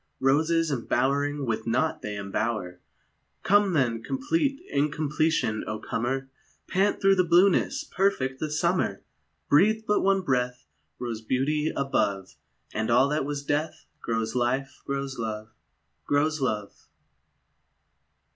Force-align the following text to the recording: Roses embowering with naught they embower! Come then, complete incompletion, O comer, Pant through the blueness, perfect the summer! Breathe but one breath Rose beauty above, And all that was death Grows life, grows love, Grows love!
Roses 0.19 0.71
embowering 0.71 1.45
with 1.45 1.67
naught 1.67 2.01
they 2.01 2.15
embower! 2.17 2.79
Come 3.43 3.73
then, 3.73 4.01
complete 4.01 4.59
incompletion, 4.71 5.63
O 5.67 5.77
comer, 5.77 6.27
Pant 6.67 6.99
through 6.99 7.13
the 7.13 7.23
blueness, 7.23 7.83
perfect 7.83 8.39
the 8.39 8.49
summer! 8.49 9.03
Breathe 9.47 9.83
but 9.85 10.01
one 10.01 10.23
breath 10.23 10.65
Rose 10.97 11.21
beauty 11.21 11.71
above, 11.75 12.33
And 12.73 12.89
all 12.89 13.09
that 13.09 13.25
was 13.25 13.45
death 13.45 13.85
Grows 14.01 14.33
life, 14.33 14.81
grows 14.87 15.19
love, 15.19 15.51
Grows 16.07 16.41
love! 16.41 16.87